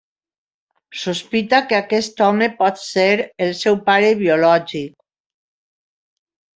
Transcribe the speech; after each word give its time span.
Sospita 1.01 1.59
que 1.67 1.77
aquest 1.81 2.25
home 2.29 2.49
pot 2.63 2.83
ser 2.87 3.05
el 3.49 3.55
seu 3.63 3.81
pare 3.93 4.13
biològic. 4.27 4.95